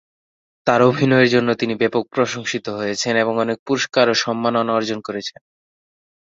[0.67, 5.25] তাঁর অভিনয়ের জন্য তিনি ব্যাপক প্রশংসিত হয়েছেন এবং অনেক পুরস্কার ও সম্মাননা অর্জন করেন।